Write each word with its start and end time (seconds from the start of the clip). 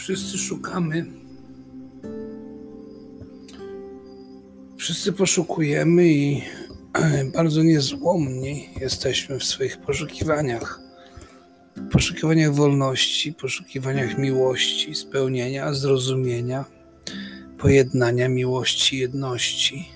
Wszyscy 0.00 0.38
szukamy. 0.38 1.06
Wszyscy 4.76 5.12
poszukujemy 5.12 6.08
i 6.08 6.42
bardzo 7.34 7.62
niezłomni 7.62 8.68
jesteśmy 8.80 9.38
w 9.38 9.44
swoich 9.44 9.80
poszukiwaniach. 9.80 10.80
Poszukiwaniach 11.92 12.54
wolności, 12.54 13.32
poszukiwaniach 13.32 14.18
miłości, 14.18 14.94
spełnienia, 14.94 15.74
zrozumienia, 15.74 16.64
pojednania, 17.58 18.28
miłości, 18.28 18.98
jedności. 18.98 19.88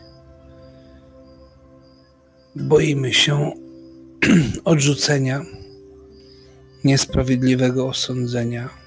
Boimy 2.56 3.14
się 3.14 3.52
odrzucenia, 4.64 5.44
niesprawiedliwego 6.84 7.88
osądzenia, 7.88 8.83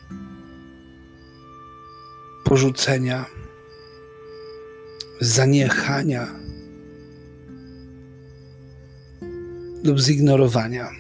porzucenia, 2.50 3.26
zaniechania 5.22 6.28
lub 9.84 10.00
zignorowania. 10.00 10.92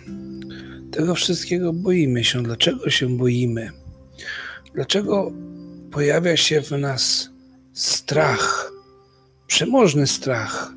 Tego 0.91 1.15
wszystkiego 1.15 1.73
boimy 1.73 2.23
się. 2.23 2.43
Dlaczego 2.43 2.89
się 2.89 3.17
boimy? 3.17 3.71
Dlaczego 4.73 5.31
pojawia 5.91 6.37
się 6.37 6.61
w 6.61 6.71
nas 6.71 7.29
strach, 7.73 8.71
przemożny 9.47 10.07
strach 10.07 10.73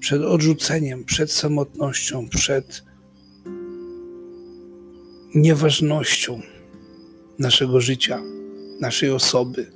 przed 0.00 0.22
odrzuceniem, 0.22 1.04
przed 1.04 1.32
samotnością, 1.32 2.28
przed 2.28 2.84
nieważnością 5.34 6.40
naszego 7.38 7.80
życia, 7.80 8.22
naszej 8.80 9.10
osoby? 9.10 9.73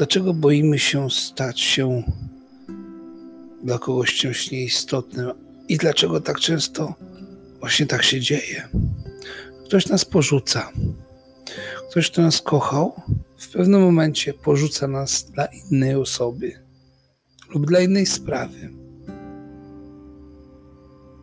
Dlaczego 0.00 0.34
boimy 0.34 0.78
się 0.78 1.10
stać 1.10 1.60
się 1.60 2.02
dla 3.64 3.78
kogoś 3.78 4.14
czymś 4.14 4.50
nieistotnym? 4.50 5.30
I 5.68 5.76
dlaczego 5.76 6.20
tak 6.20 6.40
często 6.40 6.94
właśnie 7.58 7.86
tak 7.86 8.02
się 8.02 8.20
dzieje? 8.20 8.68
Ktoś 9.64 9.86
nas 9.86 10.04
porzuca. 10.04 10.72
Ktoś, 11.90 12.10
kto 12.10 12.22
nas 12.22 12.42
kochał, 12.42 13.02
w 13.38 13.48
pewnym 13.52 13.80
momencie 13.80 14.34
porzuca 14.34 14.88
nas 14.88 15.24
dla 15.24 15.46
innej 15.46 15.94
osoby 15.94 16.52
lub 17.54 17.66
dla 17.66 17.80
innej 17.80 18.06
sprawy. 18.06 18.70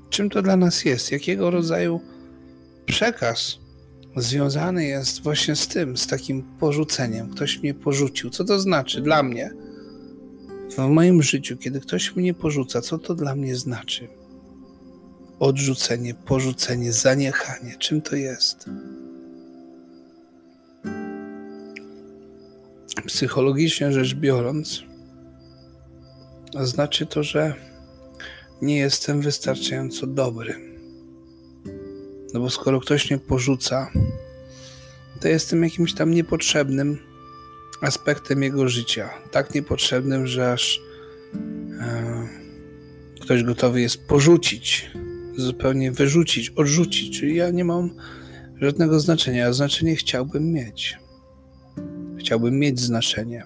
Czym 0.09 0.29
to 0.29 0.41
dla 0.41 0.57
nas 0.57 0.85
jest? 0.85 1.11
Jakiego 1.11 1.51
rodzaju 1.51 2.01
przekaz 2.85 3.59
związany 4.21 4.85
jest 4.85 5.23
właśnie 5.23 5.55
z 5.55 5.67
tym, 5.67 5.97
z 5.97 6.07
takim 6.07 6.43
porzuceniem. 6.59 7.29
Ktoś 7.29 7.59
mnie 7.59 7.73
porzucił. 7.73 8.29
Co 8.29 8.43
to 8.43 8.59
znaczy 8.59 9.01
dla 9.01 9.23
mnie? 9.23 9.51
W 10.77 10.77
moim 10.77 11.23
życiu, 11.23 11.57
kiedy 11.57 11.79
ktoś 11.79 12.15
mnie 12.15 12.33
porzuca, 12.33 12.81
co 12.81 12.97
to 12.97 13.15
dla 13.15 13.35
mnie 13.35 13.55
znaczy? 13.55 14.07
Odrzucenie, 15.39 16.13
porzucenie, 16.13 16.93
zaniechanie. 16.93 17.75
Czym 17.79 18.01
to 18.01 18.15
jest? 18.15 18.69
Psychologicznie 23.05 23.91
rzecz 23.91 24.15
biorąc, 24.15 24.83
znaczy 26.63 27.05
to, 27.05 27.23
że 27.23 27.53
nie 28.61 28.77
jestem 28.77 29.21
wystarczająco 29.21 30.07
dobry 30.07 30.76
no 32.37 32.43
bo 32.43 32.49
skoro 32.49 32.79
ktoś 32.79 33.09
mnie 33.09 33.19
porzuca, 33.19 33.91
to 35.21 35.27
jestem 35.27 35.63
jakimś 35.63 35.93
tam 35.93 36.11
niepotrzebnym 36.11 36.97
aspektem 37.81 38.43
jego 38.43 38.69
życia. 38.69 39.09
Tak 39.31 39.55
niepotrzebnym, 39.55 40.27
że 40.27 40.51
aż 40.51 40.81
e, 41.79 42.27
ktoś 43.21 43.43
gotowy 43.43 43.81
jest 43.81 44.07
porzucić, 44.07 44.91
zupełnie 45.37 45.91
wyrzucić, 45.91 46.49
odrzucić. 46.49 47.19
Czyli 47.19 47.35
ja 47.35 47.49
nie 47.49 47.65
mam 47.65 47.89
żadnego 48.61 48.99
znaczenia, 48.99 49.47
a 49.47 49.53
znaczenie 49.53 49.95
chciałbym 49.95 50.51
mieć. 50.51 50.97
Chciałbym 52.19 52.59
mieć 52.59 52.79
znaczenie. 52.79 53.45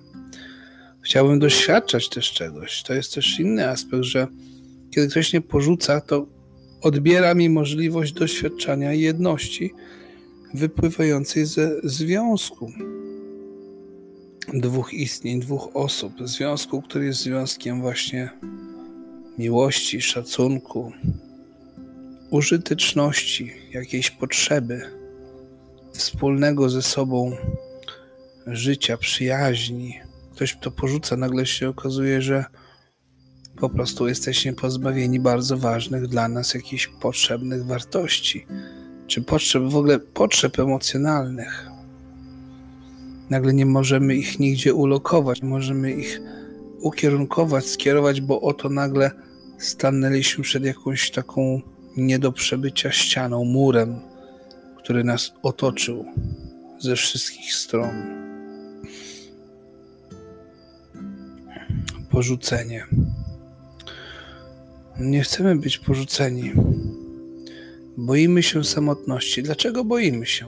Chciałbym 1.01 1.39
doświadczać 1.39 2.09
też 2.09 2.31
czegoś. 2.33 2.83
To 2.83 2.93
jest 2.93 3.13
też 3.13 3.39
inny 3.39 3.69
aspekt, 3.69 4.03
że 4.03 4.27
kiedy 4.95 5.07
ktoś 5.07 5.33
mnie 5.33 5.41
porzuca, 5.41 6.01
to 6.01 6.40
odbiera 6.81 7.33
mi 7.33 7.49
możliwość 7.49 8.13
doświadczania 8.13 8.93
jedności 8.93 9.73
wypływającej 10.53 11.45
ze 11.45 11.81
związku 11.83 12.71
dwóch 14.53 14.93
istnień, 14.93 15.39
dwóch 15.39 15.69
osób. 15.73 16.13
Związku, 16.23 16.81
który 16.81 17.05
jest 17.05 17.19
związkiem 17.19 17.81
właśnie 17.81 18.29
miłości, 19.37 20.01
szacunku, 20.01 20.91
użyteczności, 22.29 23.51
jakiejś 23.71 24.11
potrzeby, 24.11 24.81
wspólnego 25.93 26.69
ze 26.69 26.81
sobą 26.81 27.31
życia, 28.47 28.97
przyjaźni. 28.97 29.99
Ktoś 30.31 30.57
to 30.61 30.71
porzuca, 30.71 31.17
nagle 31.17 31.45
się 31.45 31.69
okazuje, 31.69 32.21
że 32.21 32.45
po 33.61 33.69
prostu 33.69 34.07
jesteśmy 34.07 34.53
pozbawieni 34.53 35.19
bardzo 35.19 35.57
ważnych 35.57 36.07
dla 36.07 36.27
nas 36.27 36.53
jakichś 36.53 36.87
potrzebnych 36.87 37.65
wartości, 37.65 38.45
czy 39.07 39.21
potrzeb, 39.21 39.63
w 39.63 39.75
ogóle 39.75 39.99
potrzeb 39.99 40.59
emocjonalnych. 40.59 41.69
Nagle 43.29 43.53
nie 43.53 43.65
możemy 43.65 44.15
ich 44.15 44.39
nigdzie 44.39 44.73
ulokować, 44.73 45.41
nie 45.41 45.49
możemy 45.49 45.91
ich 45.91 46.21
ukierunkować, 46.79 47.65
skierować, 47.65 48.21
bo 48.21 48.41
oto 48.41 48.69
nagle 48.69 49.11
stanęliśmy 49.57 50.43
przed 50.43 50.65
jakąś 50.65 51.11
taką 51.11 51.61
nie 51.97 52.19
do 52.19 52.31
przebycia 52.31 52.91
ścianą, 52.91 53.45
murem, 53.45 53.99
który 54.77 55.03
nas 55.03 55.33
otoczył 55.43 56.05
ze 56.79 56.95
wszystkich 56.95 57.53
stron. 57.53 57.91
Porzucenie. 62.09 62.85
Nie 65.01 65.23
chcemy 65.23 65.55
być 65.55 65.77
porzuceni. 65.77 66.53
Boimy 67.97 68.43
się 68.43 68.63
samotności. 68.63 69.43
Dlaczego 69.43 69.85
boimy 69.85 70.25
się? 70.25 70.45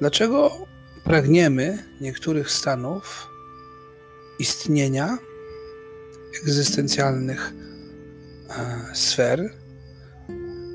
Dlaczego 0.00 0.66
pragniemy 1.04 1.78
niektórych 2.00 2.50
stanów 2.50 3.28
istnienia 4.38 5.18
egzystencjalnych 6.42 7.52
e, 8.50 8.94
sfer? 8.94 9.52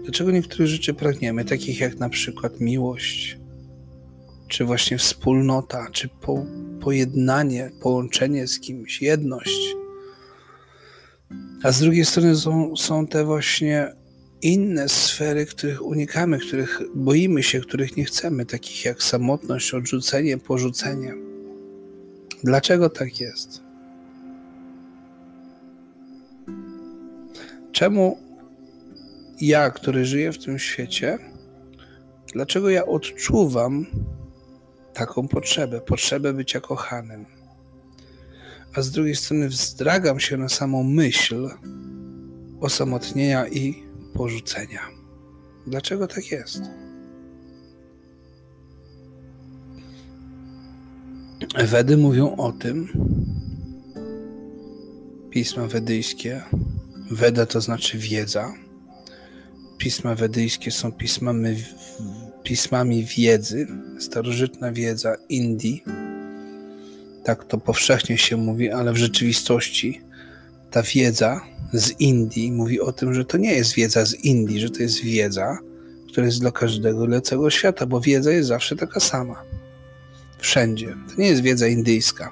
Dlaczego 0.03 0.31
niektórych 0.31 0.67
rzeczy 0.67 0.93
pragniemy, 0.93 1.45
takich 1.45 1.79
jak 1.79 1.99
na 1.99 2.09
przykład 2.09 2.59
miłość, 2.59 3.37
czy 4.47 4.65
właśnie 4.65 4.97
wspólnota, 4.97 5.87
czy 5.91 6.09
po, 6.09 6.45
pojednanie, 6.81 7.71
połączenie 7.81 8.47
z 8.47 8.59
kimś, 8.59 9.01
jedność? 9.01 9.82
A 11.63 11.71
z 11.71 11.79
drugiej 11.79 12.05
strony 12.05 12.35
są, 12.35 12.75
są 12.75 13.07
te 13.07 13.25
właśnie 13.25 13.93
inne 14.41 14.89
sfery, 14.89 15.45
których 15.45 15.85
unikamy, 15.85 16.39
których 16.39 16.81
boimy 16.95 17.43
się, 17.43 17.59
których 17.59 17.97
nie 17.97 18.05
chcemy, 18.05 18.45
takich 18.45 18.85
jak 18.85 19.03
samotność, 19.03 19.73
odrzucenie, 19.73 20.37
porzucenie. 20.37 21.13
Dlaczego 22.43 22.89
tak 22.89 23.19
jest? 23.19 23.61
Czemu 27.71 28.17
ja, 29.41 29.69
który 29.71 30.05
żyję 30.05 30.31
w 30.31 30.43
tym 30.45 30.59
świecie, 30.59 31.17
dlaczego 32.33 32.69
ja 32.69 32.85
odczuwam 32.85 33.85
taką 34.93 35.27
potrzebę, 35.27 35.81
potrzebę 35.81 36.33
bycia 36.33 36.59
kochanym? 36.61 37.32
A 38.73 38.81
z 38.81 38.91
drugiej 38.91 39.15
strony 39.15 39.49
wzdragam 39.49 40.19
się 40.19 40.37
na 40.37 40.49
samą 40.49 40.83
myśl 40.83 41.49
osamotnienia 42.61 43.47
i 43.47 43.83
porzucenia. 44.13 44.81
Dlaczego 45.67 46.07
tak 46.07 46.31
jest? 46.31 46.61
Wedy 51.67 51.97
mówią 51.97 52.35
o 52.35 52.51
tym, 52.51 52.87
pisma 55.29 55.67
wedyjskie, 55.67 56.41
Weda 57.11 57.45
to 57.45 57.61
znaczy 57.61 57.97
wiedza. 57.97 58.53
Pisma 59.77 60.15
wedyjskie 60.15 60.71
są 60.71 60.91
pismami, 60.91 61.63
pismami 62.43 63.05
wiedzy, 63.05 63.67
starożytna 63.99 64.71
wiedza 64.71 65.15
Indii 65.29 65.83
tak 67.23 67.43
to 67.43 67.57
powszechnie 67.57 68.17
się 68.17 68.37
mówi, 68.37 68.71
ale 68.71 68.93
w 68.93 68.97
rzeczywistości 68.97 70.01
ta 70.71 70.83
wiedza 70.83 71.41
z 71.73 71.91
Indii 71.99 72.51
mówi 72.51 72.81
o 72.81 72.91
tym, 72.91 73.13
że 73.13 73.25
to 73.25 73.37
nie 73.37 73.53
jest 73.53 73.73
wiedza 73.73 74.05
z 74.05 74.13
Indii, 74.13 74.59
że 74.59 74.69
to 74.69 74.83
jest 74.83 75.01
wiedza, 75.01 75.57
która 76.07 76.25
jest 76.25 76.39
dla 76.39 76.51
każdego, 76.51 77.07
dla 77.07 77.21
całego 77.21 77.49
świata, 77.49 77.85
bo 77.85 78.01
wiedza 78.01 78.31
jest 78.31 78.47
zawsze 78.47 78.75
taka 78.75 78.99
sama. 78.99 79.43
Wszędzie. 80.39 80.95
To 81.09 81.21
nie 81.21 81.27
jest 81.27 81.41
wiedza 81.41 81.67
indyjska. 81.67 82.31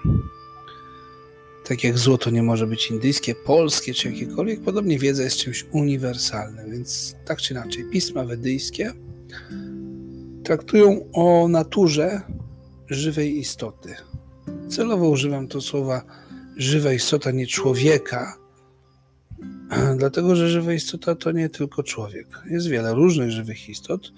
Tak 1.68 1.84
jak 1.84 1.98
złoto 1.98 2.30
nie 2.30 2.44
może 2.44 2.68
być 2.68 2.92
indyjskie, 2.92 3.36
polskie 3.36 3.94
czy 3.94 4.12
jakiekolwiek, 4.12 4.62
podobnie 4.62 5.00
wiedza 5.00 5.24
jest 5.24 5.38
czymś 5.38 5.66
uniwersalnym. 5.72 6.72
Więc 6.72 7.16
tak 7.26 7.42
czy 7.42 7.54
inaczej, 7.54 7.86
pisma 7.92 8.24
wedyjskie 8.24 8.94
traktują 10.44 11.12
o 11.14 11.48
naturze 11.48 12.22
żywej 12.90 13.40
istoty. 13.40 13.96
Celowo 14.72 15.10
używam 15.10 15.48
to 15.48 15.62
słowa 15.62 16.02
żywa 16.58 16.94
istota, 16.94 17.32
nie 17.32 17.48
człowieka, 17.48 18.38
dlatego 19.98 20.36
że 20.36 20.50
żywa 20.50 20.74
istota 20.74 21.16
to 21.16 21.32
nie 21.32 21.50
tylko 21.50 21.84
człowiek. 21.84 22.28
Jest 22.50 22.68
wiele 22.68 22.94
różnych 22.94 23.32
żywych 23.32 23.70
istot. 23.70 24.12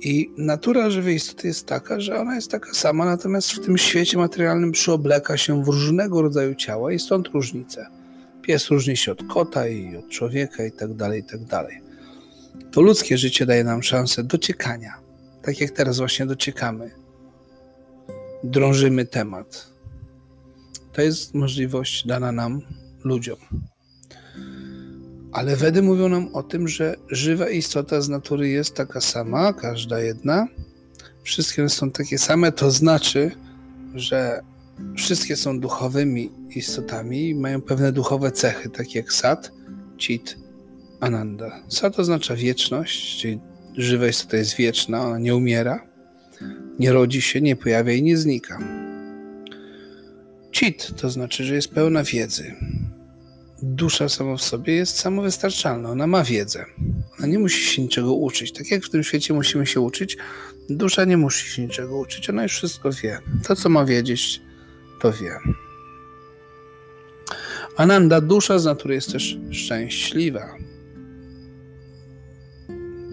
I 0.00 0.30
natura 0.36 0.90
żywej 0.90 1.14
istoty 1.14 1.48
jest 1.48 1.66
taka, 1.66 2.00
że 2.00 2.20
ona 2.20 2.34
jest 2.34 2.50
taka 2.50 2.74
sama, 2.74 3.04
natomiast 3.04 3.50
w 3.50 3.60
tym 3.60 3.78
świecie 3.78 4.18
materialnym 4.18 4.72
przyobleka 4.72 5.36
się 5.36 5.64
w 5.64 5.66
różnego 5.66 6.22
rodzaju 6.22 6.54
ciała 6.54 6.92
i 6.92 6.98
stąd 6.98 7.28
różnice. 7.28 7.86
Pies 8.42 8.70
różni 8.70 8.96
się 8.96 9.12
od 9.12 9.22
kota 9.22 9.68
i 9.68 9.96
od 9.96 10.08
człowieka 10.08 10.64
i 10.64 10.72
tak 10.72 10.94
dalej, 10.94 11.20
i 11.20 11.24
tak 11.24 11.44
dalej. 11.44 11.80
To 12.72 12.80
ludzkie 12.80 13.18
życie 13.18 13.46
daje 13.46 13.64
nam 13.64 13.82
szansę 13.82 14.24
dociekania. 14.24 14.94
Tak 15.42 15.60
jak 15.60 15.70
teraz 15.70 15.98
właśnie 15.98 16.26
dociekamy. 16.26 17.01
Drążymy 18.44 19.06
temat. 19.06 19.72
To 20.92 21.02
jest 21.02 21.34
możliwość 21.34 22.06
dana 22.06 22.32
nam, 22.32 22.60
ludziom. 23.04 23.36
Ale 25.32 25.56
Wedy 25.56 25.82
mówią 25.82 26.08
nam 26.08 26.34
o 26.34 26.42
tym, 26.42 26.68
że 26.68 26.96
żywa 27.08 27.48
istota 27.48 28.00
z 28.00 28.08
natury 28.08 28.48
jest 28.48 28.74
taka 28.74 29.00
sama, 29.00 29.52
każda 29.52 30.00
jedna. 30.00 30.46
Wszystkie 31.22 31.68
są 31.68 31.90
takie 31.90 32.18
same, 32.18 32.52
to 32.52 32.70
znaczy, 32.70 33.30
że 33.94 34.40
wszystkie 34.96 35.36
są 35.36 35.60
duchowymi 35.60 36.32
istotami 36.56 37.28
i 37.28 37.34
mają 37.34 37.60
pewne 37.62 37.92
duchowe 37.92 38.32
cechy, 38.32 38.70
takie 38.70 38.98
jak 38.98 39.12
Sat, 39.12 39.52
Chit, 39.98 40.36
Ananda. 41.00 41.62
Sat 41.68 41.98
oznacza 41.98 42.36
wieczność, 42.36 43.20
czyli 43.20 43.40
żywa 43.76 44.06
istota 44.06 44.36
jest 44.36 44.56
wieczna, 44.56 45.00
ona 45.00 45.18
nie 45.18 45.36
umiera, 45.36 45.91
nie 46.78 46.92
rodzi 46.92 47.22
się, 47.22 47.40
nie 47.40 47.56
pojawia 47.56 47.92
i 47.92 48.02
nie 48.02 48.16
znika. 48.16 48.58
Chit 50.52 50.92
to 50.96 51.10
znaczy, 51.10 51.44
że 51.44 51.54
jest 51.54 51.68
pełna 51.68 52.04
wiedzy, 52.04 52.54
dusza 53.62 54.08
sama 54.08 54.36
w 54.36 54.42
sobie 54.42 54.74
jest 54.74 54.98
samowystarczalna, 54.98 55.90
ona 55.90 56.06
ma 56.06 56.24
wiedzę. 56.24 56.64
Ona 57.18 57.26
nie 57.26 57.38
musi 57.38 57.74
się 57.74 57.82
niczego 57.82 58.14
uczyć. 58.14 58.52
Tak 58.52 58.70
jak 58.70 58.84
w 58.84 58.90
tym 58.90 59.04
świecie 59.04 59.34
musimy 59.34 59.66
się 59.66 59.80
uczyć, 59.80 60.16
dusza 60.70 61.04
nie 61.04 61.16
musi 61.16 61.48
się 61.48 61.62
niczego 61.62 61.98
uczyć, 61.98 62.30
ona 62.30 62.42
już 62.42 62.52
wszystko 62.52 62.92
wie. 62.92 63.18
To, 63.46 63.56
co 63.56 63.68
ma 63.68 63.84
wiedzieć, 63.84 64.40
to 65.00 65.12
wie. 65.12 65.38
Ananda, 67.76 68.20
dusza 68.20 68.58
z 68.58 68.64
natury 68.64 68.94
jest 68.94 69.12
też 69.12 69.38
szczęśliwa. 69.50 70.56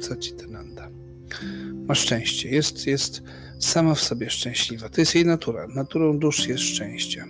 Co 0.02 0.16
ci 0.16 0.34
ten 0.34 0.52
Nanda? 0.52 0.90
Ma 1.88 1.96
szczęście, 1.96 2.50
jest, 2.50 2.88
jest 2.88 3.22
sama 3.60 3.96
w 3.96 4.00
sobie 4.02 4.30
szczęśliwa. 4.30 4.90
To 4.90 5.02
jest 5.02 5.16
jej 5.16 5.26
natura. 5.26 5.68
Naturą 5.68 6.20
dusz 6.20 6.48
jest 6.48 6.64
szczęście. 6.64 7.26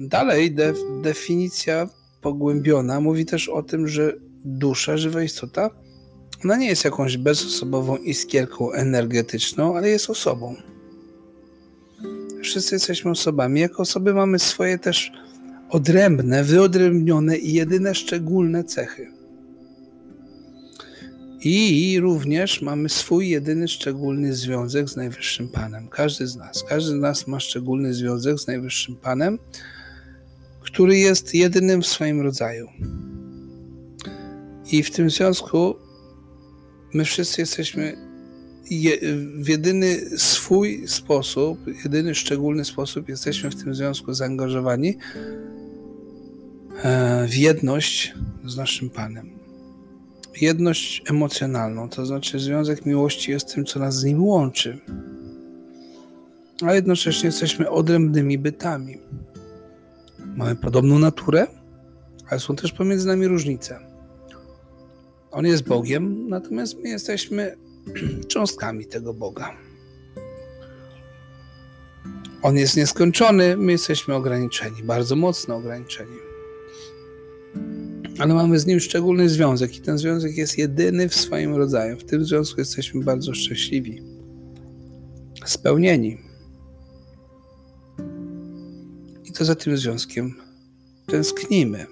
Dalej 0.00 0.52
def, 0.52 0.78
definicja 1.02 1.88
pogłębiona 2.20 3.00
mówi 3.00 3.26
też 3.26 3.48
o 3.48 3.62
tym, 3.62 3.88
że 3.88 4.12
dusza, 4.44 4.96
żywa 4.96 5.22
istota, 5.22 5.70
ona 6.44 6.56
nie 6.56 6.66
jest 6.66 6.84
jakąś 6.84 7.16
bezosobową 7.16 7.96
iskierką 7.96 8.72
energetyczną, 8.72 9.76
ale 9.76 9.88
jest 9.88 10.10
osobą. 10.10 10.56
Wszyscy 12.42 12.74
jesteśmy 12.74 13.10
osobami. 13.10 13.60
Jako 13.60 13.82
osoby 13.82 14.14
mamy 14.14 14.38
swoje 14.38 14.78
też 14.78 15.12
odrębne, 15.70 16.44
wyodrębnione 16.44 17.36
i 17.36 17.52
jedyne 17.52 17.94
szczególne 17.94 18.64
cechy. 18.64 19.15
I 21.40 21.98
również 22.00 22.62
mamy 22.62 22.88
swój 22.88 23.28
jedyny 23.28 23.68
szczególny 23.68 24.34
związek 24.34 24.88
z 24.88 24.96
Najwyższym 24.96 25.48
Panem. 25.48 25.88
Każdy 25.88 26.26
z 26.26 26.36
nas. 26.36 26.64
Każdy 26.68 26.90
z 26.90 27.00
nas 27.00 27.26
ma 27.26 27.40
szczególny 27.40 27.94
związek 27.94 28.38
z 28.38 28.46
Najwyższym 28.46 28.96
Panem 28.96 29.38
który 30.76 30.98
jest 30.98 31.34
jedynym 31.34 31.82
w 31.82 31.86
swoim 31.86 32.20
rodzaju. 32.20 32.68
I 34.72 34.82
w 34.82 34.90
tym 34.90 35.10
związku 35.10 35.74
my 36.94 37.04
wszyscy 37.04 37.42
jesteśmy 37.42 37.96
je, 38.70 38.98
w 39.38 39.48
jedyny 39.48 40.18
swój 40.18 40.88
sposób, 40.88 41.58
jedyny 41.84 42.14
szczególny 42.14 42.64
sposób 42.64 43.08
jesteśmy 43.08 43.50
w 43.50 43.64
tym 43.64 43.74
związku 43.74 44.14
zaangażowani 44.14 44.98
e, 46.82 47.26
w 47.28 47.34
jedność 47.34 48.14
z 48.44 48.56
naszym 48.56 48.90
Panem. 48.90 49.45
Jedność 50.40 51.02
emocjonalną, 51.10 51.88
to 51.88 52.06
znaczy 52.06 52.38
związek 52.38 52.86
miłości 52.86 53.30
jest 53.30 53.54
tym, 53.54 53.64
co 53.64 53.80
nas 53.80 53.96
z 53.96 54.04
nim 54.04 54.24
łączy. 54.24 54.78
A 56.66 56.74
jednocześnie 56.74 57.26
jesteśmy 57.26 57.70
odrębnymi 57.70 58.38
bytami. 58.38 58.98
Mamy 60.36 60.56
podobną 60.56 60.98
naturę, 60.98 61.46
ale 62.28 62.40
są 62.40 62.56
też 62.56 62.72
pomiędzy 62.72 63.06
nami 63.06 63.26
różnice. 63.26 63.78
On 65.30 65.46
jest 65.46 65.68
Bogiem, 65.68 66.28
natomiast 66.28 66.78
my 66.82 66.88
jesteśmy 66.88 67.56
cząstkami 68.28 68.86
tego 68.86 69.14
Boga. 69.14 69.56
On 72.42 72.56
jest 72.56 72.76
nieskończony, 72.76 73.56
my 73.56 73.72
jesteśmy 73.72 74.14
ograniczeni, 74.14 74.82
bardzo 74.82 75.16
mocno 75.16 75.56
ograniczeni. 75.56 76.16
Ale 78.18 78.34
mamy 78.34 78.58
z 78.58 78.66
nim 78.66 78.80
szczególny 78.80 79.28
związek 79.28 79.76
i 79.76 79.80
ten 79.80 79.98
związek 79.98 80.36
jest 80.36 80.58
jedyny 80.58 81.08
w 81.08 81.14
swoim 81.14 81.54
rodzaju. 81.54 81.96
W 81.96 82.04
tym 82.04 82.24
związku 82.24 82.60
jesteśmy 82.60 83.04
bardzo 83.04 83.34
szczęśliwi, 83.34 84.02
spełnieni. 85.44 86.26
to 89.38 89.44
za 89.44 89.54
tym 89.54 89.76
związkiem 89.76 90.34
tęsknimy. 91.06 91.86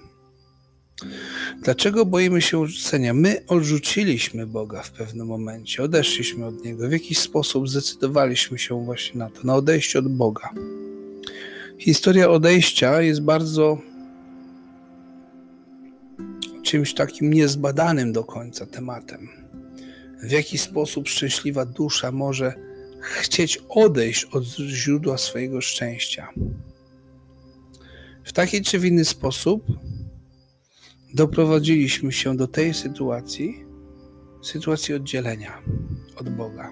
Dlaczego 1.63 2.05
boimy 2.05 2.41
się 2.41 2.59
odrzucenia? 2.59 3.13
My 3.13 3.45
odrzuciliśmy 3.47 4.47
Boga 4.47 4.81
w 4.81 4.91
pewnym 4.91 5.27
momencie, 5.27 5.83
odeszliśmy 5.83 6.45
od 6.45 6.63
Niego, 6.63 6.89
w 6.89 6.91
jakiś 6.91 7.17
sposób 7.17 7.69
zdecydowaliśmy 7.69 8.59
się 8.59 8.85
właśnie 8.85 9.19
na 9.19 9.29
to, 9.29 9.43
na 9.43 9.55
odejście 9.55 9.99
od 9.99 10.07
Boga. 10.07 10.49
Historia 11.79 12.29
odejścia 12.29 13.01
jest 13.01 13.21
bardzo 13.21 13.77
czymś 16.65 16.93
takim 16.93 17.33
niezbadanym 17.33 18.13
do 18.13 18.23
końca 18.23 18.65
tematem. 18.65 19.29
W 20.23 20.31
jaki 20.31 20.57
sposób 20.57 21.07
szczęśliwa 21.07 21.65
dusza 21.65 22.11
może 22.11 22.53
chcieć 23.01 23.59
odejść 23.69 24.25
od 24.25 24.43
źródła 24.57 25.17
swojego 25.17 25.61
szczęścia. 25.61 26.29
W 28.23 28.33
taki 28.33 28.61
czy 28.61 28.79
w 28.79 28.85
inny 28.85 29.05
sposób 29.05 29.65
doprowadziliśmy 31.13 32.11
się 32.11 32.37
do 32.37 32.47
tej 32.47 32.73
sytuacji, 32.73 33.65
sytuacji 34.43 34.93
oddzielenia 34.93 35.61
od 36.15 36.29
Boga. 36.29 36.71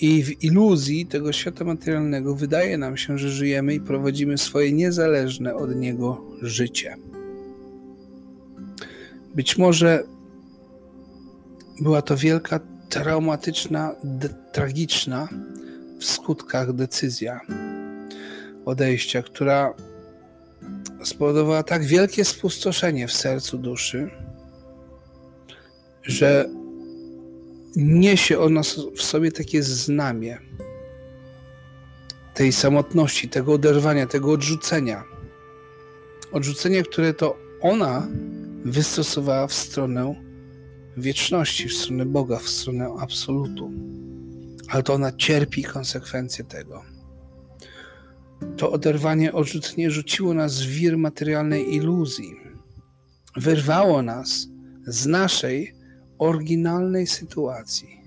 I 0.00 0.22
w 0.22 0.44
iluzji 0.44 1.06
tego 1.06 1.32
świata 1.32 1.64
materialnego 1.64 2.34
wydaje 2.34 2.78
nam 2.78 2.96
się, 2.96 3.18
że 3.18 3.30
żyjemy 3.30 3.74
i 3.74 3.80
prowadzimy 3.80 4.38
swoje 4.38 4.72
niezależne 4.72 5.54
od 5.54 5.76
Niego 5.76 6.24
życie. 6.42 6.96
Być 9.36 9.58
może 9.58 10.04
była 11.80 12.02
to 12.02 12.16
wielka, 12.16 12.60
traumatyczna, 12.88 13.96
tragiczna 14.52 15.28
w 16.00 16.04
skutkach 16.04 16.72
decyzja 16.72 17.40
odejścia, 18.64 19.22
która 19.22 19.74
spowodowała 21.04 21.62
tak 21.62 21.84
wielkie 21.84 22.24
spustoszenie 22.24 23.08
w 23.08 23.12
sercu 23.12 23.58
duszy, 23.58 24.10
że 26.02 26.48
niesie 27.76 28.38
ona 28.38 28.60
w 28.96 29.02
sobie 29.02 29.32
takie 29.32 29.62
znamie 29.62 30.38
tej 32.34 32.52
samotności, 32.52 33.28
tego 33.28 33.52
oderwania, 33.52 34.06
tego 34.06 34.32
odrzucenia. 34.32 35.04
Odrzucenie, 36.32 36.82
które 36.82 37.14
to 37.14 37.36
ona 37.60 38.06
wystosowała 38.70 39.46
w 39.46 39.54
stronę 39.54 40.14
wieczności, 40.96 41.68
w 41.68 41.74
stronę 41.74 42.06
Boga, 42.06 42.38
w 42.38 42.48
stronę 42.48 42.96
absolutu. 43.00 43.70
Ale 44.68 44.82
to 44.82 44.94
ona 44.94 45.12
cierpi 45.12 45.62
konsekwencje 45.62 46.44
tego 46.44 46.96
to 48.56 48.72
oderwanie, 48.72 49.32
odrzucenie 49.32 49.90
rzuciło 49.90 50.34
nas 50.34 50.62
w 50.62 50.68
wir 50.68 50.98
materialnej 50.98 51.74
iluzji. 51.74 52.36
Wyrwało 53.36 54.02
nas 54.02 54.48
z 54.86 55.06
naszej 55.06 55.74
oryginalnej 56.18 57.06
sytuacji, 57.06 58.00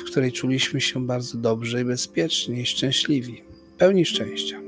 w 0.00 0.04
której 0.04 0.32
czuliśmy 0.32 0.80
się 0.80 1.06
bardzo 1.06 1.38
dobrze 1.38 1.80
i 1.80 1.84
bezpiecznie 1.84 2.60
i 2.60 2.66
szczęśliwi, 2.66 3.42
pełni 3.78 4.04
szczęścia. 4.04 4.59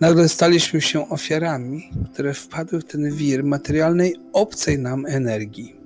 Nagle 0.00 0.28
staliśmy 0.28 0.80
się 0.80 1.08
ofiarami, 1.08 1.90
które 2.12 2.34
wpadły 2.34 2.80
w 2.80 2.84
ten 2.84 3.14
wir 3.16 3.44
materialnej, 3.44 4.16
obcej 4.32 4.78
nam 4.78 5.06
energii. 5.06 5.76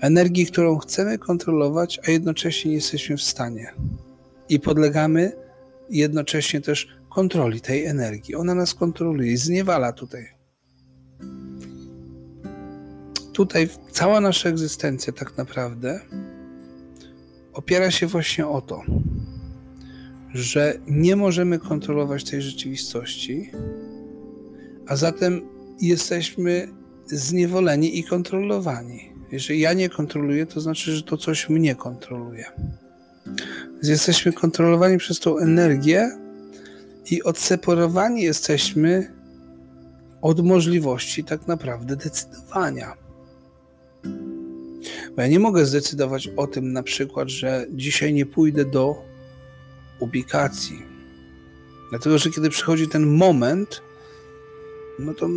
Energii, 0.00 0.46
którą 0.46 0.78
chcemy 0.78 1.18
kontrolować, 1.18 2.00
a 2.06 2.10
jednocześnie 2.10 2.70
nie 2.70 2.74
jesteśmy 2.76 3.16
w 3.16 3.22
stanie. 3.22 3.72
I 4.48 4.60
podlegamy 4.60 5.32
jednocześnie 5.90 6.60
też 6.60 6.88
kontroli 7.10 7.60
tej 7.60 7.86
energii. 7.86 8.34
Ona 8.34 8.54
nas 8.54 8.74
kontroluje 8.74 9.32
i 9.32 9.36
zniewala 9.36 9.92
tutaj. 9.92 10.28
Tutaj 13.32 13.68
cała 13.90 14.20
nasza 14.20 14.48
egzystencja 14.48 15.12
tak 15.12 15.36
naprawdę 15.36 16.00
opiera 17.52 17.90
się 17.90 18.06
właśnie 18.06 18.46
o 18.46 18.60
to, 18.60 18.82
że 20.38 20.78
nie 20.86 21.16
możemy 21.16 21.58
kontrolować 21.58 22.24
tej 22.24 22.42
rzeczywistości, 22.42 23.50
a 24.86 24.96
zatem 24.96 25.40
jesteśmy 25.80 26.68
zniewoleni 27.06 27.98
i 27.98 28.04
kontrolowani. 28.04 29.12
Jeżeli 29.32 29.60
ja 29.60 29.72
nie 29.72 29.88
kontroluję, 29.88 30.46
to 30.46 30.60
znaczy, 30.60 30.92
że 30.92 31.02
to 31.02 31.16
coś 31.16 31.48
mnie 31.48 31.74
kontroluje. 31.74 32.44
Więc 33.72 33.88
jesteśmy 33.88 34.32
kontrolowani 34.32 34.98
przez 34.98 35.20
tą 35.20 35.38
energię 35.38 36.10
i 37.10 37.22
odseparowani 37.22 38.22
jesteśmy 38.22 39.12
od 40.22 40.44
możliwości 40.44 41.24
tak 41.24 41.46
naprawdę 41.46 41.96
decydowania. 41.96 42.94
Bo 45.16 45.22
ja 45.22 45.28
nie 45.28 45.40
mogę 45.40 45.66
zdecydować 45.66 46.28
o 46.36 46.46
tym 46.46 46.72
na 46.72 46.82
przykład, 46.82 47.28
że 47.28 47.66
dzisiaj 47.70 48.12
nie 48.12 48.26
pójdę 48.26 48.64
do 48.64 49.07
ubikacji. 50.00 50.82
Dlatego, 51.90 52.18
że 52.18 52.30
kiedy 52.30 52.50
przychodzi 52.50 52.88
ten 52.88 53.06
moment, 53.06 53.82
no 54.98 55.14
to 55.14 55.28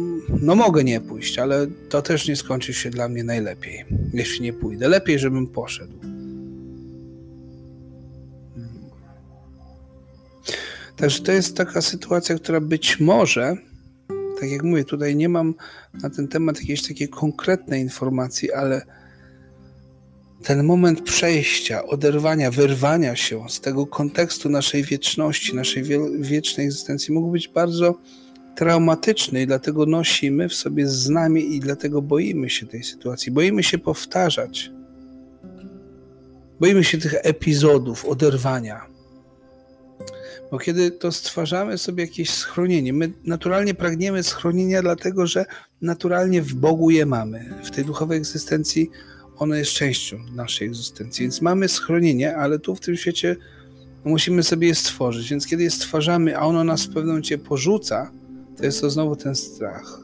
no 0.42 0.56
mogę 0.56 0.84
nie 0.84 1.02
pójść, 1.02 1.40
ale 1.40 1.68
to 1.90 2.02
też 2.02 2.28
nie 2.28 2.36
skończy 2.36 2.74
się 2.74 2.90
dla 2.90 3.10
mnie 3.10 3.24
najlepiej, 3.24 3.86
jeśli 4.14 4.42
nie 4.42 4.54
pójdę. 4.54 4.90
Lepiej, 4.90 5.20
żebym 5.20 5.48
poszedł. 5.48 5.94
Także 10.96 11.24
to 11.24 11.32
jest 11.32 11.58
taka 11.58 11.82
sytuacja, 11.82 12.36
która 12.36 12.62
być 12.62 13.00
może, 13.00 13.56
tak 14.40 14.52
jak 14.52 14.64
mówię, 14.64 14.84
tutaj 14.84 15.16
nie 15.16 15.30
mam 15.30 15.54
na 16.04 16.10
ten 16.10 16.28
temat 16.28 16.60
jakiejś 16.60 16.88
takiej 16.88 17.10
konkretnej 17.10 17.82
informacji, 17.82 18.52
ale 18.52 18.82
ten 20.44 20.64
moment 20.64 21.02
przejścia, 21.02 21.86
oderwania, 21.86 22.52
wyrwania 22.52 23.16
się 23.16 23.50
z 23.50 23.62
tego 23.62 23.88
kontekstu 23.88 24.50
naszej 24.50 24.84
wieczności, 24.84 25.56
naszej 25.56 25.84
wiecznej 26.20 26.66
egzystencji 26.66 27.14
mógł 27.14 27.32
być 27.32 27.48
bardzo 27.48 27.96
traumatyczny 28.56 29.42
i 29.42 29.48
dlatego 29.48 29.86
nosimy 29.86 30.50
w 30.50 30.54
sobie 30.54 30.88
znamie 30.88 31.42
i 31.42 31.60
dlatego 31.60 32.02
boimy 32.02 32.50
się 32.50 32.66
tej 32.66 32.84
sytuacji. 32.84 33.32
Boimy 33.32 33.64
się 33.64 33.78
powtarzać. 33.78 34.72
Boimy 36.60 36.84
się 36.84 36.98
tych 36.98 37.16
epizodów, 37.24 38.06
oderwania. 38.06 38.92
Bo 40.52 40.60
kiedy 40.60 40.92
to 40.92 41.12
stwarzamy 41.12 41.78
sobie 41.78 42.04
jakieś 42.04 42.30
schronienie, 42.30 42.94
my 42.94 43.12
naturalnie 43.24 43.74
pragniemy 43.74 44.24
schronienia, 44.24 44.82
dlatego 44.82 45.28
że 45.28 45.46
naturalnie 45.82 46.42
w 46.42 46.54
Bogu 46.54 46.90
je 46.90 47.06
mamy. 47.06 47.62
W 47.64 47.72
tej 47.72 47.86
duchowej 47.86 48.18
egzystencji 48.18 48.90
ono 49.42 49.56
jest 49.56 49.72
częścią 49.72 50.20
naszej 50.36 50.68
egzystencji. 50.68 51.24
Więc 51.24 51.42
mamy 51.42 51.68
schronienie, 51.68 52.38
ale 52.38 52.60
tu 52.60 52.76
w 52.76 52.80
tym 52.80 52.98
świecie 52.98 53.36
musimy 54.04 54.44
sobie 54.44 54.68
je 54.68 54.76
stworzyć. 54.76 55.30
Więc 55.30 55.48
kiedy 55.48 55.64
je 55.64 55.72
stwarzamy, 55.72 56.38
a 56.38 56.42
ono 56.42 56.64
nas 56.64 56.84
w 56.84 56.88
pewnym 56.88 57.08
momencie 57.08 57.38
porzuca, 57.38 58.12
to 58.58 58.66
jest 58.66 58.82
to 58.82 58.90
znowu 58.90 59.16
ten 59.16 59.36
strach. 59.36 60.00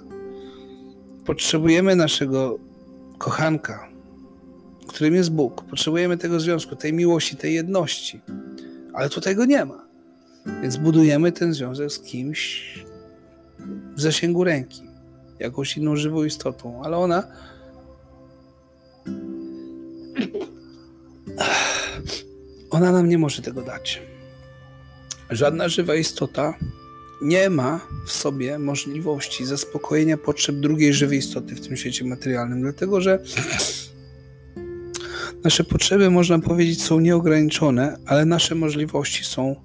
Potrzebujemy 1.25 1.96
naszego 1.96 2.60
kochanka, 3.17 3.89
którym 4.88 5.15
jest 5.15 5.32
Bóg. 5.32 5.63
Potrzebujemy 5.63 6.17
tego 6.17 6.39
związku, 6.39 6.75
tej 6.75 6.94
miłości, 6.94 7.38
tej 7.38 7.53
jedności. 7.53 8.22
Ale 8.94 9.10
tutaj 9.10 9.36
go 9.36 9.46
nie 9.46 9.65
ma. 9.65 9.88
Więc 10.62 10.77
budujemy 10.77 11.32
ten 11.32 11.53
związek 11.53 11.91
z 11.91 12.00
kimś 12.00 12.74
w 13.96 14.01
zasięgu 14.01 14.44
ręki, 14.44 14.82
jakąś 15.39 15.77
inną 15.77 15.96
żywą 15.96 16.24
istotą, 16.24 16.82
ale 16.84 16.98
ona 16.98 17.27
ona 22.77 22.91
nam 22.91 23.10
nie 23.10 23.17
może 23.17 23.41
tego 23.41 23.62
dać. 23.62 24.01
Żadna 25.29 25.69
żywa 25.69 25.96
istota 25.96 26.53
nie 27.22 27.50
ma 27.50 27.79
w 28.05 28.12
sobie 28.12 28.60
możliwości 28.60 29.46
zaspokojenia 29.46 30.17
potrzeb 30.17 30.55
drugiej 30.55 30.93
żywej 30.93 31.19
istoty 31.19 31.55
w 31.55 31.67
tym 31.67 31.77
świecie 31.77 32.05
materialnym, 32.05 32.62
dlatego 32.62 33.01
że 33.01 33.19
nasze 35.43 35.63
potrzeby, 35.63 36.10
można 36.10 36.39
powiedzieć, 36.39 36.84
są 36.84 37.00
nieograniczone, 37.00 37.98
ale 38.05 38.25
nasze 38.25 38.55
możliwości 38.55 39.24
są 39.24 39.55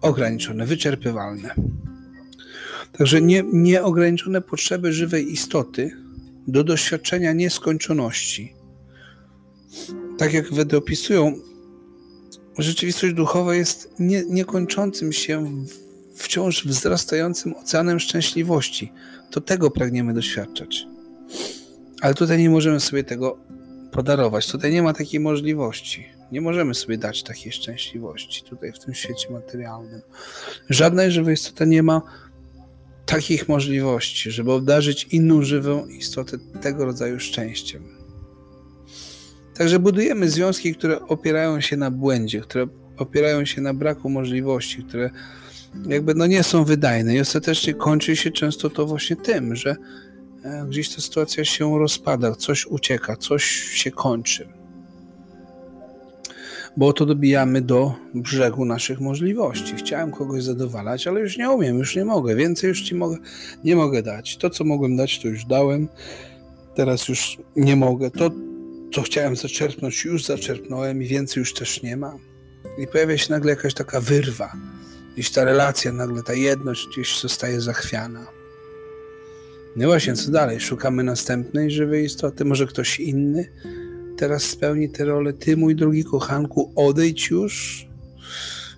ograniczone, 0.00 0.66
wyczerpywalne. 0.66 1.54
Także 2.92 3.20
nie, 3.20 3.44
nieograniczone 3.52 4.40
potrzeby 4.40 4.92
żywej 4.92 5.32
istoty 5.32 5.90
do 6.48 6.64
doświadczenia 6.64 7.32
nieskończoności. 7.32 8.54
Tak 10.18 10.32
jak 10.32 10.54
Wedy 10.54 10.76
opisują, 10.76 11.38
rzeczywistość 12.58 13.14
duchowa 13.14 13.54
jest 13.54 13.94
nie, 13.98 14.24
niekończącym 14.24 15.12
się, 15.12 15.64
wciąż 16.14 16.66
wzrastającym 16.66 17.54
oceanem 17.56 18.00
szczęśliwości. 18.00 18.92
To 19.30 19.40
tego 19.40 19.70
pragniemy 19.70 20.14
doświadczać. 20.14 20.86
Ale 22.00 22.14
tutaj 22.14 22.38
nie 22.38 22.50
możemy 22.50 22.80
sobie 22.80 23.04
tego 23.04 23.38
podarować. 23.92 24.50
Tutaj 24.52 24.72
nie 24.72 24.82
ma 24.82 24.92
takiej 24.92 25.20
możliwości. 25.20 26.06
Nie 26.32 26.40
możemy 26.40 26.74
sobie 26.74 26.98
dać 26.98 27.22
takiej 27.22 27.52
szczęśliwości 27.52 28.42
tutaj 28.42 28.72
w 28.72 28.78
tym 28.78 28.94
świecie 28.94 29.30
materialnym. 29.30 30.00
Żadna 30.70 31.10
żywa 31.10 31.32
istota 31.32 31.64
nie 31.64 31.82
ma 31.82 32.02
takich 33.06 33.48
możliwości, 33.48 34.30
żeby 34.30 34.52
obdarzyć 34.52 35.04
inną 35.04 35.42
żywą 35.42 35.86
istotę 35.86 36.38
tego 36.62 36.84
rodzaju 36.84 37.20
szczęściem. 37.20 37.91
Także 39.62 39.78
budujemy 39.78 40.30
związki, 40.30 40.74
które 40.74 41.00
opierają 41.00 41.60
się 41.60 41.76
na 41.76 41.90
błędzie, 41.90 42.40
które 42.40 42.66
opierają 42.96 43.44
się 43.44 43.60
na 43.60 43.74
braku 43.74 44.08
możliwości, 44.10 44.84
które 44.84 45.10
jakby 45.88 46.14
no 46.14 46.26
nie 46.26 46.42
są 46.42 46.64
wydajne 46.64 47.14
i 47.14 47.20
ostatecznie 47.20 47.74
kończy 47.74 48.16
się 48.16 48.30
często 48.30 48.70
to 48.70 48.86
właśnie 48.86 49.16
tym, 49.16 49.56
że 49.56 49.76
e, 50.44 50.66
gdzieś 50.68 50.94
ta 50.94 51.02
sytuacja 51.02 51.44
się 51.44 51.78
rozpada, 51.78 52.34
coś 52.34 52.66
ucieka, 52.66 53.16
coś 53.16 53.44
się 53.52 53.90
kończy 53.90 54.48
bo 56.76 56.86
oto 56.86 57.06
dobijamy 57.06 57.60
do 57.60 57.94
brzegu 58.14 58.64
naszych 58.64 59.00
możliwości. 59.00 59.74
Chciałem 59.76 60.10
kogoś 60.10 60.42
zadowalać, 60.42 61.06
ale 61.06 61.20
już 61.20 61.38
nie 61.38 61.50
umiem, 61.50 61.78
już 61.78 61.96
nie 61.96 62.04
mogę, 62.04 62.36
więcej 62.36 62.68
już 62.68 62.82
ci 62.82 62.94
mogę, 62.94 63.16
nie 63.64 63.76
mogę 63.76 64.02
dać. 64.02 64.36
To, 64.36 64.50
co 64.50 64.64
mogłem 64.64 64.96
dać, 64.96 65.20
to 65.20 65.28
już 65.28 65.44
dałem, 65.44 65.88
teraz 66.74 67.08
już 67.08 67.38
nie 67.56 67.76
mogę. 67.76 68.10
To, 68.10 68.30
co 68.94 69.02
chciałem 69.02 69.36
zaczerpnąć, 69.36 70.04
już 70.04 70.24
zaczerpnąłem 70.24 71.02
i 71.02 71.06
więcej 71.06 71.40
już 71.40 71.54
też 71.54 71.82
nie 71.82 71.96
ma. 71.96 72.18
I 72.78 72.86
pojawia 72.86 73.18
się 73.18 73.32
nagle 73.32 73.50
jakaś 73.50 73.74
taka 73.74 74.00
wyrwa, 74.00 74.52
gdzieś 75.14 75.30
ta 75.30 75.44
relacja, 75.44 75.92
nagle 75.92 76.22
ta 76.22 76.34
jedność 76.34 76.88
gdzieś 76.88 77.20
zostaje 77.20 77.60
zachwiana. 77.60 78.26
No 79.76 79.86
właśnie, 79.86 80.14
co 80.14 80.30
dalej? 80.30 80.60
Szukamy 80.60 81.04
następnej 81.04 81.70
żywej 81.70 82.04
istoty, 82.04 82.44
może 82.44 82.66
ktoś 82.66 83.00
inny? 83.00 83.48
teraz 84.22 84.42
spełni 84.42 84.90
tę 84.90 85.04
rolę. 85.04 85.32
Ty, 85.32 85.56
mój 85.56 85.76
drogi 85.76 86.04
kochanku, 86.04 86.72
odejdź 86.76 87.30
już. 87.30 87.86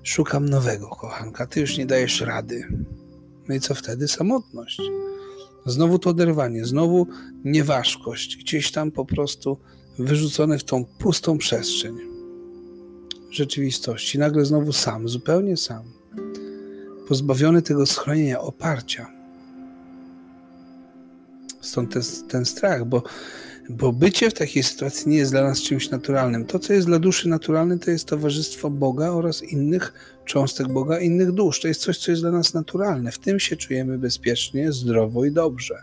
Szukam 0.03 0.49
nowego 0.49 0.89
kochanka. 0.89 1.47
Ty 1.47 1.61
już 1.61 1.79
nie 1.79 1.87
dajesz 1.87 2.21
rady. 2.21 2.69
No 3.49 3.55
i 3.55 3.61
co 3.61 3.75
wtedy? 3.75 4.09
Samotność. 4.09 4.81
Znowu 5.67 5.99
to 5.99 6.11
oderwanie, 6.11 6.65
znowu 6.65 7.07
nieważkość, 7.45 8.37
gdzieś 8.37 8.73
tam 8.73 8.91
po 8.91 9.05
prostu 9.05 9.59
wyrzucone 9.99 10.59
w 10.59 10.65
tą 10.65 10.85
pustą 10.85 11.39
przestrzeń 11.39 11.99
rzeczywistości. 13.31 14.19
Nagle 14.19 14.45
znowu 14.45 14.73
sam, 14.73 15.09
zupełnie 15.09 15.57
sam, 15.57 15.83
pozbawiony 17.09 17.63
tego 17.63 17.87
schronienia, 17.87 18.41
oparcia. 18.41 19.11
Stąd 21.61 21.93
ten, 21.93 22.03
ten 22.29 22.45
strach, 22.45 22.85
bo 22.85 23.03
bo 23.71 23.93
bycie 23.93 24.31
w 24.31 24.35
takiej 24.35 24.63
sytuacji 24.63 25.11
nie 25.11 25.17
jest 25.17 25.33
dla 25.33 25.43
nas 25.43 25.63
czymś 25.63 25.91
naturalnym. 25.91 26.45
To, 26.47 26.59
co 26.59 26.73
jest 26.73 26.87
dla 26.87 26.99
duszy 26.99 27.29
naturalne, 27.29 27.79
to 27.79 27.91
jest 27.91 28.09
towarzystwo 28.09 28.71
Boga 28.71 29.11
oraz 29.11 29.43
innych 29.43 29.93
cząstek 30.25 30.69
Boga, 30.69 31.01
innych 31.01 31.33
dusz. 31.33 31.61
To 31.61 31.69
jest 31.69 31.81
coś, 31.81 31.99
co 31.99 32.11
jest 32.11 32.23
dla 32.23 32.31
nas 32.31 32.55
naturalne. 32.55 33.13
W 33.13 33.19
tym 33.19 33.41
się 33.41 33.57
czujemy 33.57 33.99
bezpiecznie, 33.99 34.73
zdrowo 34.73 35.25
i 35.25 35.33
dobrze. 35.33 35.83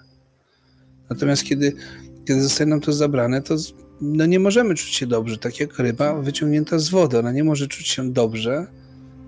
Natomiast 1.10 1.44
kiedy, 1.44 1.74
kiedy 2.28 2.44
zostaje 2.44 2.70
nam 2.70 2.82
to 2.82 2.94
zabrane, 2.94 3.42
to 3.42 3.58
no 4.02 4.26
nie 4.26 4.40
możemy 4.40 4.76
czuć 4.76 4.90
się 4.90 5.08
dobrze, 5.08 5.38
tak 5.38 5.60
jak 5.60 5.80
ryba 5.80 6.22
wyciągnięta 6.22 6.80
z 6.80 6.90
wody. 6.90 7.20
Ona 7.20 7.32
nie 7.32 7.44
może 7.44 7.68
czuć 7.68 7.88
się 7.88 8.12
dobrze, 8.12 8.68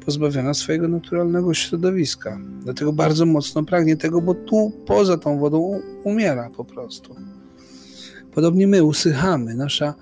pozbawiona 0.06 0.54
swojego 0.54 0.88
naturalnego 0.88 1.54
środowiska. 1.54 2.40
Dlatego 2.64 2.94
bardzo 2.94 3.26
mocno 3.26 3.64
pragnie 3.64 3.98
tego, 3.98 4.22
bo 4.22 4.34
tu 4.34 4.72
poza 4.86 5.18
tą 5.18 5.40
wodą 5.40 5.82
umiera 6.04 6.50
po 6.58 6.66
prostu. 6.66 7.16
Podobnie 8.34 8.68
my 8.68 8.84
usychamy. 8.84 9.56
Nasza 9.56 9.94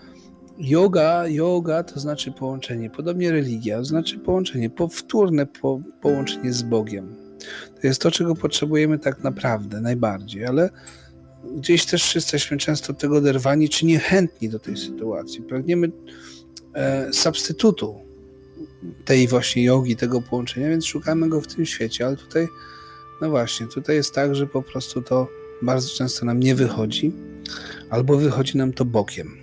yoga, 0.57 1.27
yoga 1.27 1.83
to 1.83 1.99
znaczy 1.99 2.31
połączenie, 2.31 2.89
podobnie 2.89 3.31
religia, 3.31 3.77
to 3.77 3.85
znaczy 3.85 4.19
połączenie, 4.19 4.69
powtórne 4.69 5.45
po, 5.45 5.81
połączenie 6.01 6.53
z 6.53 6.63
Bogiem. 6.63 7.15
To 7.81 7.87
jest 7.87 8.01
to, 8.01 8.11
czego 8.11 8.35
potrzebujemy 8.35 8.99
tak 8.99 9.23
naprawdę 9.23 9.81
najbardziej, 9.81 10.45
ale 10.45 10.69
gdzieś 11.57 11.85
też 11.85 12.15
jesteśmy 12.15 12.57
często 12.57 12.93
tego 12.93 13.17
oderwani, 13.17 13.69
czy 13.69 13.85
niechętni 13.85 14.49
do 14.49 14.59
tej 14.59 14.77
sytuacji. 14.77 15.41
Pragniemy 15.41 15.91
e, 16.73 17.13
substytutu 17.13 17.95
tej 19.05 19.27
właśnie 19.27 19.63
jogi, 19.63 19.95
tego 19.95 20.21
połączenia, 20.21 20.69
więc 20.69 20.85
szukamy 20.85 21.29
go 21.29 21.41
w 21.41 21.47
tym 21.47 21.65
świecie, 21.65 22.05
ale 22.05 22.17
tutaj, 22.17 22.47
no 23.21 23.29
właśnie, 23.29 23.67
tutaj 23.67 23.95
jest 23.95 24.13
tak, 24.13 24.35
że 24.35 24.47
po 24.47 24.61
prostu 24.61 25.01
to 25.01 25.27
bardzo 25.61 25.89
często 25.89 26.25
nam 26.25 26.39
nie 26.39 26.55
wychodzi, 26.55 27.11
albo 27.89 28.17
wychodzi 28.17 28.57
nam 28.57 28.73
to 28.73 28.85
bokiem. 28.85 29.37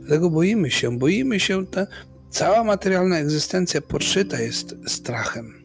Dlatego 0.00 0.30
boimy 0.30 0.70
się, 0.70 0.98
boimy 0.98 1.40
się, 1.40 1.66
ta 1.66 1.86
cała 2.30 2.64
materialna 2.64 3.18
egzystencja 3.18 3.80
podszyta 3.80 4.40
jest 4.40 4.74
strachem. 4.86 5.61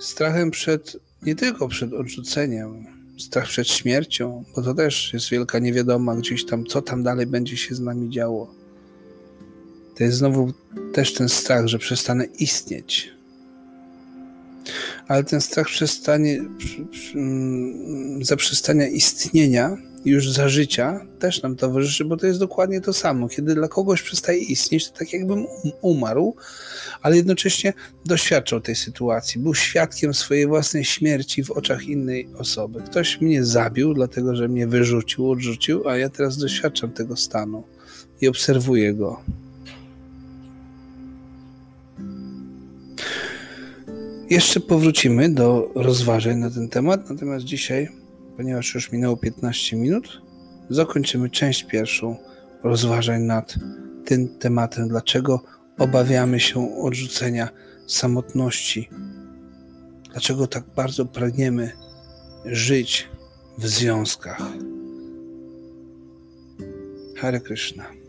Strachem 0.00 0.50
przed, 0.50 0.96
nie 1.22 1.34
tylko 1.34 1.68
przed 1.68 1.92
odrzuceniem, 1.92 2.86
strach 3.18 3.48
przed 3.48 3.68
śmiercią, 3.68 4.44
bo 4.56 4.62
to 4.62 4.74
też 4.74 5.12
jest 5.12 5.30
wielka 5.30 5.58
niewiadoma 5.58 6.16
gdzieś 6.16 6.46
tam, 6.46 6.66
co 6.66 6.82
tam 6.82 7.02
dalej 7.02 7.26
będzie 7.26 7.56
się 7.56 7.74
z 7.74 7.80
nami 7.80 8.10
działo. 8.10 8.54
To 9.96 10.04
jest 10.04 10.18
znowu 10.18 10.52
też 10.92 11.14
ten 11.14 11.28
strach, 11.28 11.66
że 11.66 11.78
przestanę 11.78 12.24
istnieć. 12.24 13.12
Ale 15.08 15.24
ten 15.24 15.40
strach 15.40 15.66
przestanie, 15.66 16.44
mm, 17.14 18.24
zaprzestania 18.24 18.88
istnienia 18.88 19.76
już 20.04 20.30
za 20.30 20.48
życia 20.48 21.06
też 21.18 21.42
nam 21.42 21.56
towarzyszy, 21.56 22.04
bo 22.04 22.16
to 22.16 22.26
jest 22.26 22.38
dokładnie 22.38 22.80
to 22.80 22.92
samo. 22.92 23.28
Kiedy 23.28 23.54
dla 23.54 23.68
kogoś 23.68 24.02
przestaje 24.02 24.38
istnieć, 24.38 24.90
to 24.90 24.98
tak 24.98 25.12
jakbym 25.12 25.38
um, 25.38 25.72
umarł, 25.80 26.36
ale 27.02 27.16
jednocześnie 27.16 27.72
doświadczał 28.04 28.60
tej 28.60 28.76
sytuacji. 28.76 29.40
Był 29.40 29.54
świadkiem 29.54 30.14
swojej 30.14 30.46
własnej 30.46 30.84
śmierci 30.84 31.44
w 31.44 31.50
oczach 31.50 31.82
innej 31.82 32.28
osoby. 32.38 32.82
Ktoś 32.82 33.20
mnie 33.20 33.44
zabił, 33.44 33.94
dlatego 33.94 34.36
że 34.36 34.48
mnie 34.48 34.66
wyrzucił, 34.66 35.30
odrzucił, 35.30 35.88
a 35.88 35.96
ja 35.96 36.08
teraz 36.08 36.38
doświadczam 36.38 36.92
tego 36.92 37.16
stanu 37.16 37.64
i 38.20 38.28
obserwuję 38.28 38.94
go. 38.94 39.20
Jeszcze 44.30 44.60
powrócimy 44.60 45.28
do 45.28 45.70
rozważań 45.74 46.38
na 46.38 46.50
ten 46.50 46.68
temat, 46.68 47.10
natomiast 47.10 47.44
dzisiaj 47.44 47.99
ponieważ 48.40 48.74
już 48.74 48.92
minęło 48.92 49.16
15 49.16 49.76
minut, 49.76 50.22
zakończymy 50.70 51.30
część 51.30 51.64
pierwszą 51.64 52.16
rozważań 52.62 53.22
nad 53.22 53.54
tym 54.04 54.38
tematem, 54.38 54.88
dlaczego 54.88 55.42
obawiamy 55.78 56.40
się 56.40 56.76
odrzucenia 56.82 57.48
samotności, 57.86 58.88
dlaczego 60.12 60.46
tak 60.46 60.64
bardzo 60.76 61.06
pragniemy 61.06 61.72
żyć 62.44 63.08
w 63.58 63.66
związkach. 63.66 64.42
Hare 67.16 67.40
Krishna. 67.40 67.99